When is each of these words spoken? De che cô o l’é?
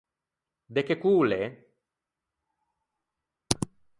De 0.75 0.81
che 0.87 0.95
cô 1.01 1.11
o 1.21 1.27
l’é? 1.29 1.43